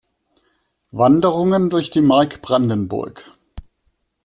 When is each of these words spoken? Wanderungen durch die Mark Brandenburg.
Wanderungen 0.89 1.69
durch 1.69 1.91
die 1.91 2.01
Mark 2.01 2.41
Brandenburg. 2.41 3.35